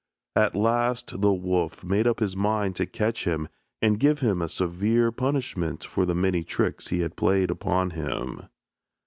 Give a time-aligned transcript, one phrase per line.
[0.35, 3.47] At last the wolf made up his mind to catch him
[3.83, 8.49] and give him a severe punishment for the many tricks he had played upon him.